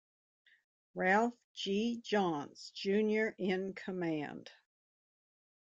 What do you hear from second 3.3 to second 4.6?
in command.